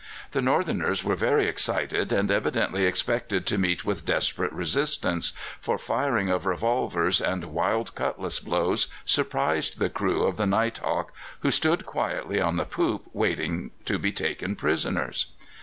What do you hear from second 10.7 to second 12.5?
Hawk, who stood quietly